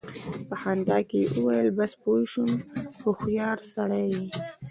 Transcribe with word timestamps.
په 0.47 0.55
خندا 0.61 0.97
کې 1.09 1.17
يې 1.23 1.27
وويل: 1.33 1.69
بس! 1.77 1.91
پوه 2.01 2.19
شوم، 2.31 2.51
هوښيار 2.99 3.57
سړی 3.73 4.05
يې! 4.13 4.23